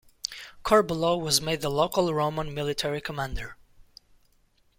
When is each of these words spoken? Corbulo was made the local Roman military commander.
Corbulo 0.65 1.21
was 1.21 1.41
made 1.41 1.61
the 1.61 1.69
local 1.69 2.11
Roman 2.11 2.51
military 2.55 3.01
commander. 3.01 3.55